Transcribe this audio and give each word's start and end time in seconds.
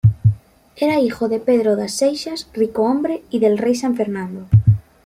Era 0.77 0.99
hijo 0.99 1.29
de 1.29 1.39
Pedro 1.39 1.71
das 1.75 1.91
Seixas, 2.01 2.49
Ricohombre 2.53 3.21
del 3.31 3.59
rey 3.59 3.75
San 3.75 3.95
Fernando. 3.95 4.47